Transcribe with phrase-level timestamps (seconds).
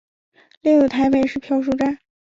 [0.61, 1.99] 另有台北市漂书站。